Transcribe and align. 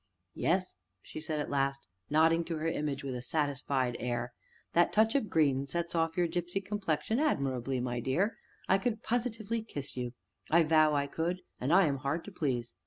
"Yes," 0.33 0.77
said 1.03 1.21
she 1.23 1.31
at 1.35 1.51
last, 1.51 1.85
nodding 2.09 2.41
at 2.41 2.47
her 2.47 2.65
image 2.65 3.03
with 3.03 3.13
a 3.13 3.21
satisfied 3.21 3.95
air, 3.99 4.33
"that 4.73 4.91
touch 4.91 5.13
of 5.13 5.29
green 5.29 5.67
sets 5.67 5.93
off 5.93 6.17
your 6.17 6.25
gipsy 6.25 6.59
complexion 6.59 7.19
admirably, 7.19 7.79
my 7.79 7.99
dear 7.99 8.39
I 8.67 8.79
could 8.79 9.03
positively 9.03 9.61
kiss 9.61 9.95
you 9.95 10.13
I 10.49 10.63
vow 10.63 10.95
I 10.95 11.05
could, 11.05 11.41
and 11.59 11.71
I 11.71 11.85
am 11.85 11.97
hard 11.97 12.25
to 12.25 12.31
please. 12.31 12.73